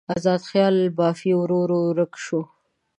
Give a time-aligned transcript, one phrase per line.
[0.15, 2.43] ازاده خیال بافي ورو ورو ورکه شوه.